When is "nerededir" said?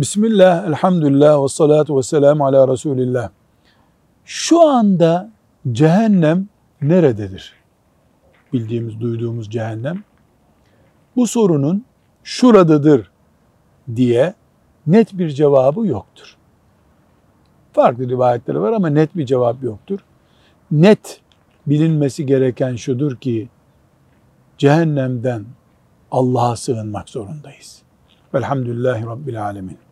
6.82-7.54